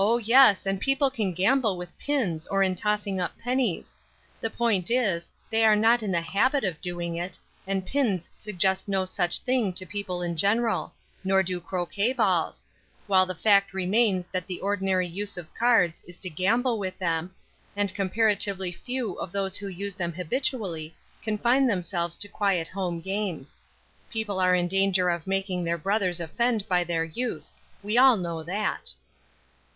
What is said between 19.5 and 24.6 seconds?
who use them habitually confine themselves to quiet home games. People are